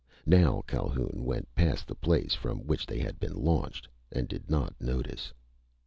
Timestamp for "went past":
1.25-1.85